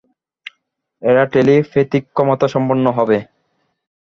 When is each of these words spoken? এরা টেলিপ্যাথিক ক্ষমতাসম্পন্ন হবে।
এরা 1.03 1.23
টেলিপ্যাথিক 1.33 2.03
ক্ষমতাসম্পন্ন 2.15 2.85
হবে। 2.97 3.17